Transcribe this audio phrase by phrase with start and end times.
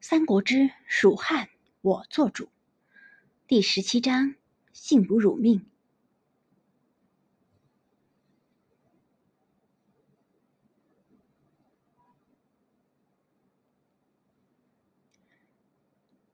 [0.00, 1.48] 三国之蜀汉，
[1.80, 2.48] 我做主。
[3.48, 4.36] 第十七章：
[4.72, 5.66] 幸不辱命。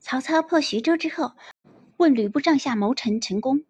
[0.00, 1.32] 曹操破徐州之后，
[1.96, 3.64] 问吕布帐下谋臣陈宫，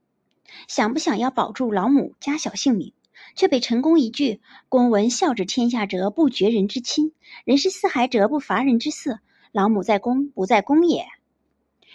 [0.67, 2.93] 想不想要保住老母家小性命，
[3.37, 7.13] 却被陈宫一句“公闻孝治天下者，不绝人之亲；
[7.45, 9.21] 人是四海者，不伐人之色。
[9.53, 11.07] 老母在公，不在公也”，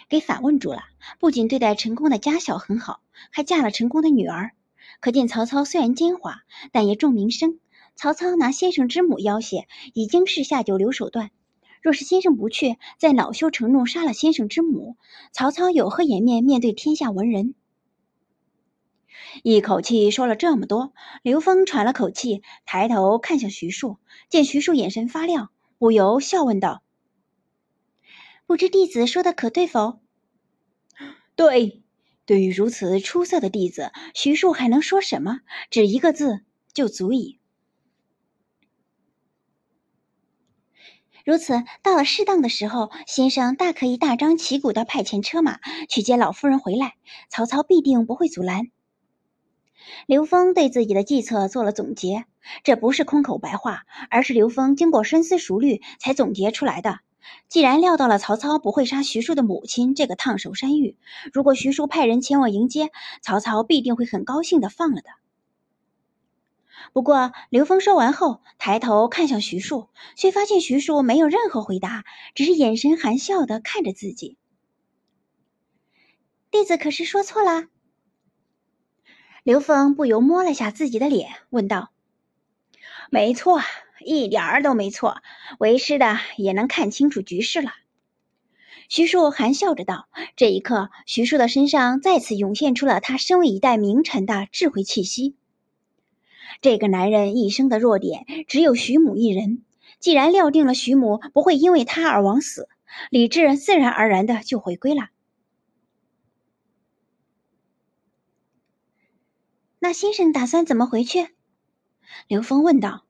[0.08, 0.82] 给反问住了。
[1.18, 4.52] 不仅对待陈宫的家小很好，还嫁了陈宫的女儿。
[5.00, 6.36] 可见曹操虽然奸猾，
[6.70, 7.58] 但也重名声。
[7.94, 11.30] 曹操拿先生之母要挟，已经是下九流手段。
[11.82, 14.96] 若是先生不去，再恼羞成怒杀了先生之母，
[15.32, 17.54] 曹操有何颜面面对天下文人？
[19.42, 23.98] 一口气说了这么多，刘封喘了口气，抬头看向徐庶，
[24.28, 26.82] 见徐庶眼神发亮，不由笑问道
[28.52, 30.00] ：“不知弟子说的可对否
[31.34, 31.82] ？”“对。”
[32.26, 35.40] 对于如此出色的弟子，徐庶还能说什么？
[35.70, 36.42] 只一个字
[36.74, 37.40] 就足以。
[41.24, 46.96] 如此，到了适当的时候，先生大可以大张旗鼓的派遣车马去接老夫人回来，
[47.30, 48.66] 曹操必定不会阻拦。
[50.06, 52.26] 刘峰对自己的计策做了总结，
[52.64, 57.00] 这不是空口白话，而是刘峰经过深思熟虑才总结出来的。
[57.48, 60.96] 既然料到了曹操不会杀徐庶的母亲这个烫手山芋，
[61.32, 65.10] 如果徐庶派人前往迎接，曹操必定会很高兴的放了的。
[66.92, 74.36] 不过，刘峰说完后，抬头看向徐庶，却发现徐庶没有任何回答，只是眼神含笑的看着自己。
[76.50, 77.66] 弟子可是说错了？
[79.42, 81.90] 刘峰不由摸了下自己的脸，问道
[83.10, 83.60] ：“没错，
[84.04, 85.22] 一点儿都没错。
[85.58, 87.72] 为师的也能看清楚局势了。”
[88.88, 90.08] 徐庶含笑着道。
[90.36, 95.36] 这一刻，徐庶的身上再次涌现出了他身为一代名臣的智慧气息。
[96.60, 99.62] 这个男人一生的弱点只有徐母一人。
[99.98, 102.68] 既然料定了徐母不会因为他而枉死，
[103.08, 105.10] 理智自然而然的就回归了。
[109.78, 111.28] 那先生打算怎么回去？
[112.28, 113.04] 刘峰问道。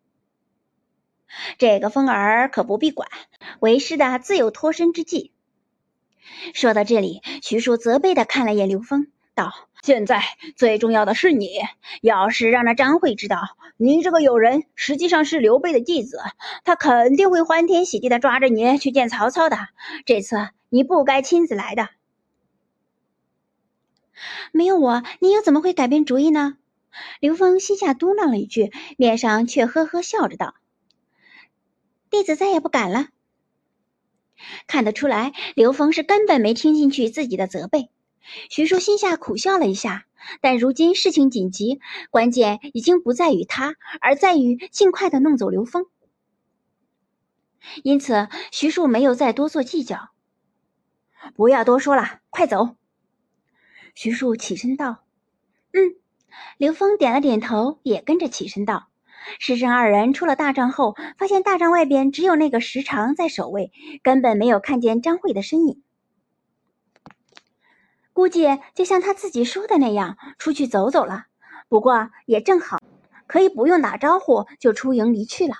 [1.59, 3.09] 这个风儿可不必管，
[3.61, 5.33] 为师的自有脱身之计。
[6.55, 9.07] 说到这里，徐庶责备的看了眼刘峰。
[9.35, 9.51] 道
[9.83, 10.23] ：“现在
[10.57, 11.49] 最重要的是你，
[12.03, 16.21] 要是让那张慧知道你这个友人实际上是刘备的弟子，
[16.65, 19.57] 他肯定会欢天喜地的抓着你去见曹操的。
[20.05, 21.89] 这次你不该亲自来的。
[24.53, 26.59] 没有我，你又怎么会改变主意呢？”
[27.21, 30.55] 刘峰心下嘟囔了一句，面上却呵呵笑着道
[32.11, 33.09] ：“弟子再也不敢了。”
[34.67, 37.91] 看得出来，刘峰是根本没听进去自己的责备。
[38.51, 40.07] 徐庶心下苦笑了一下，
[40.41, 45.87] 但如今事情紧急，关键已经不在于他，而在于尽快的弄走刘峰。
[47.85, 50.11] 因此，徐庶没有再多做计较。
[51.35, 52.77] 不要多说了，快走。
[53.95, 55.05] 徐庶起身道
[55.73, 55.97] ：“嗯。”
[56.59, 58.89] 刘峰点了点头，也跟着起身道
[59.39, 63.73] ：“师生二人出了大帐后，发现大帐外边只有那个时常在守卫，
[64.03, 65.83] 根本没有看见张慧的身影。”
[68.13, 71.27] 估计就像他自己说的那样，出去走走了。
[71.69, 72.79] 不过也正好，
[73.27, 75.55] 可以不用打招呼就出营离去了。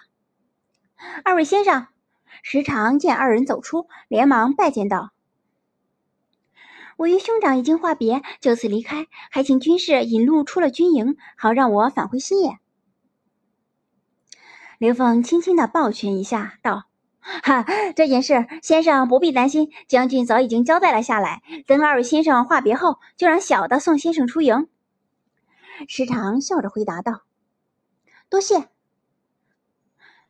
[1.25, 1.87] 二位先生，
[2.43, 5.13] 时常见二人走出，连忙拜见道
[7.03, 12.59] ：“我与兄长已经话别，就此离开，还请军士引路出了军营，好让我返回新野。”
[14.79, 16.85] 刘凤轻轻的抱拳一下，道。
[17.21, 21.43] 哈，这件事先生不必担心，将军早已经交代了下来。
[21.67, 24.69] 等二位先生话别后，就让小的送先生出营。
[25.89, 27.23] 时常笑着回答道
[28.31, 28.69] ：“多谢。”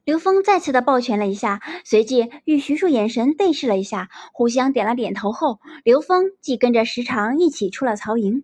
[0.05, 8.43] 刘峰再次的抱拳了一下，随即与徐庶眼神对视了一下，互相点了点头后，刘峰即跟着时长一起出了曹营。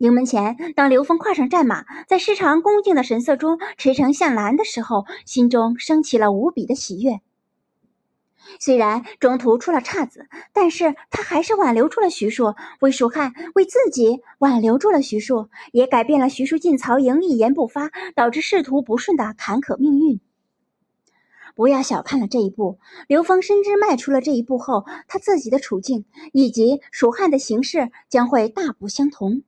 [0.00, 7.20] 营门前，当刘峰跨上战马，在时长恭敬的神色中驰骋向南的时候，心中升起了无比的喜悦。
[8.60, 20.20] 虽然中途出了岔子，但是他还是挽留住了徐庶，为蜀汉，为自己挽留住了徐庶，也改变了徐庶进曹营一言不发，导致仕途不顺的坎坷命运。
[21.54, 29.42] 不要小看了这一步，刘峰深知迈出了这一步后，他自己的处境以及蜀汉的形势将会大不相同。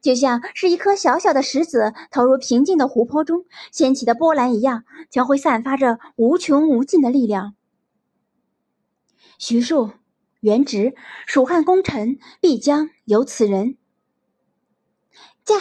[0.00, 7.54] 就像是一颗小小的石子投入平静的湖泊中，掀起的波澜一样，将会散发着无穷无尽的力量。
[9.38, 9.90] 徐庶，
[10.40, 10.94] 原职
[11.26, 13.76] 蜀汉功臣，必将有此人。
[15.44, 15.54] 驾！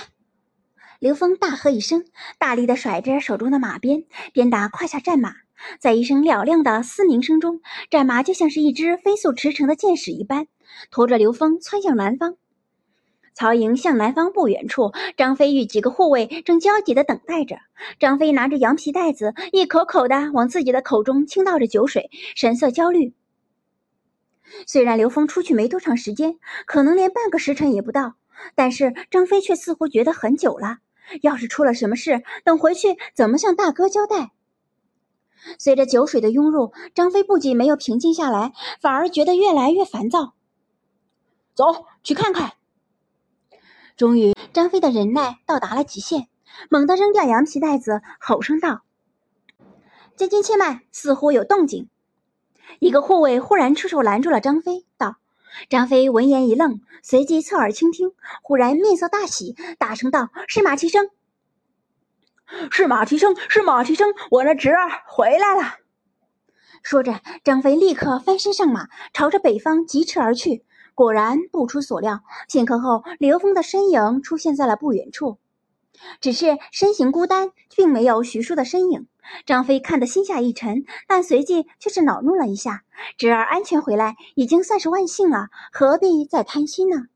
[1.00, 2.06] 刘峰大喝一声，
[2.40, 5.36] 大力的甩着手中的马鞭，鞭打胯下战马。
[5.80, 10.48] 在一声嘹亮的嘶鸣声中，战马就像是一只飞速驰骋的箭矢一般，
[10.92, 12.36] 拖着刘峰窜向南方。
[13.34, 17.58] 曹营向南方不远处，张飞与几个护卫正焦急地等待着。
[18.00, 23.14] 张飞拿着羊皮袋子，一口口的往自己的口中倾倒着酒水，神色焦虑。
[24.68, 28.16] 虽然刘峰出去没多长时间，可能连半个时辰也不到，
[28.56, 30.78] 但是张飞却似乎觉得很久了。
[31.22, 34.32] 要是出了什么事，等回去怎么向大哥交代？
[35.60, 40.34] 随着酒水的涌入，张飞不仅没有平静下来，反而觉得越来越烦躁。
[41.54, 42.54] 走去看看。
[43.98, 46.28] 终于，张飞的忍耐到达了极限，
[46.70, 48.82] 猛地扔掉羊皮袋子，吼声道
[50.16, 51.90] ：“将军且慢，似乎有动静。”
[52.80, 55.18] 一个护卫忽然出手拦住了张飞，道
[55.70, 58.12] ：“张飞闻言一愣，随即侧耳倾听，
[58.42, 61.10] 忽然面色大喜，大声道：‘是马蹄声！
[62.72, 63.36] 是马蹄声！
[63.50, 64.14] 是马蹄声！
[64.30, 65.76] 我的侄儿回来了！’”
[66.84, 70.66] 说着，张飞立刻翻身上马，朝着北方疾驰而去。
[70.96, 75.40] 果然不出所料，片刻后，刘峰的身影出现在了不远处，
[76.20, 79.08] 只是身形孤单，并没有徐庶的身影。
[79.46, 82.84] 张飞看得心下一沉，但随即却是恼怒了一下：
[83.18, 87.08] 侄儿安全回来，已经算是万幸了，何必再贪心呢？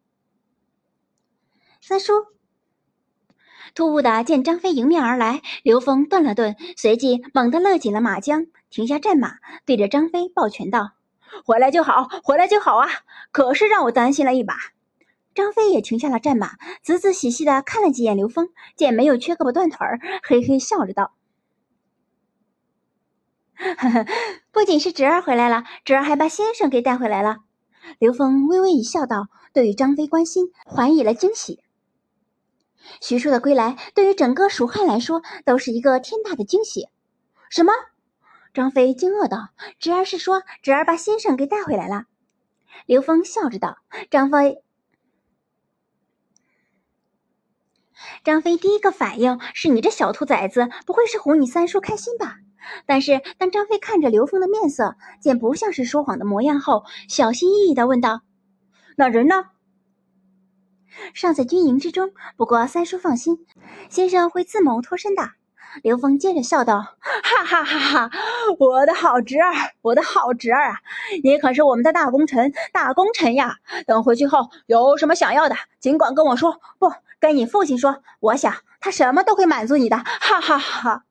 [1.82, 2.14] 三叔
[3.76, 10.92] 突兀的见张飞迎面而来，刘峰顿了顿，随即猛地勒紧了马缰，停下战马，对着张飞抱拳道。
[11.46, 12.88] 回来就好，回来就好啊！
[13.32, 14.56] 可是让我担心了一把。
[15.36, 21.14] 张飞也停下了战马，仔仔细细的看了几眼刘峰，见没有缺胳膊断腿儿，嘿嘿笑着道：“，
[24.52, 27.38] 不仅是侄儿回来了，侄儿还把先生给带回来了。”
[28.00, 31.62] 刘峰微微一笑，道：“对于张飞关心，还以了惊喜。
[33.02, 36.88] 徐庶的归来，对于整个蜀汉来说，都是一个天大的惊喜。”
[37.50, 37.74] 什么？
[38.54, 39.50] 张飞惊愕道
[39.80, 42.06] ：“侄儿是说，侄儿把先生给带回来了。”
[42.86, 43.78] 刘峰笑着道
[44.12, 44.62] ：“张飞。”
[48.24, 52.38] 张飞第一个反应是你这小兔崽子，不会是哄你三叔开心吧？
[52.86, 58.22] 但是当张飞看着刘峰的面色，见不像是说谎的模样后，小心翼翼的问道
[58.98, 59.46] ：“那人呢？”
[61.14, 62.12] 尚在军营之中。
[62.36, 63.46] 不过三叔放心，
[63.90, 65.32] 先生会自谋脱身的。
[65.84, 67.78] 刘峰接着笑道：“哈哈哈
[68.08, 68.12] 哈！
[68.58, 70.80] 我的好侄儿，我的好侄儿啊！
[71.24, 73.58] 你可是我们的大功臣，大功臣呀！
[73.86, 78.02] 等回去后有什么想要的，尽管跟我说，不跟你父亲说。
[78.20, 81.04] 我想他什么都会满足你的。”哈哈哈！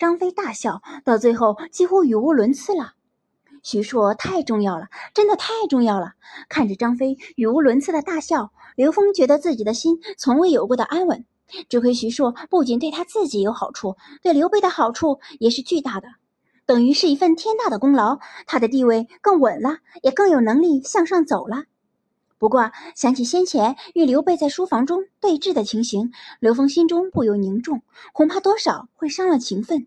[0.00, 2.94] 张飞大笑，到最后几乎语无伦次了。
[3.62, 6.14] 徐硕太重要了，真的太重要了。
[6.48, 11.26] 看着张飞语无伦次的大笑，刘峰觉得自己的心从未有过的安稳。
[11.68, 16.08] 这亏徐庶不仅对他自己有好处，对刘备的好处也是巨大的，
[16.64, 18.20] 等于是一份天大的功劳。
[18.46, 21.64] 他的地位更稳了，也更有能力向上走了。
[22.40, 26.10] 不过想起先前与刘备在书房中对峙的情形，
[26.40, 27.82] 刘峰心中不由凝重，
[28.14, 29.86] 恐怕多少会伤了情分。